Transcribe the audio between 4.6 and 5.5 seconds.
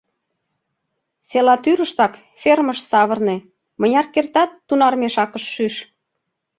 тунар мешакыш